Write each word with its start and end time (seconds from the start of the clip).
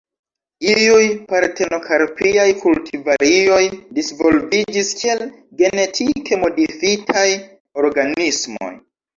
Iuj 0.69 1.03
partenokarpiaj 1.33 2.45
kulturvarioj 2.63 3.59
disvolviĝis 3.99 4.89
kiel 5.03 5.23
genetike 5.63 6.41
modifitaj 6.47 7.27
organismoj. 7.85 8.75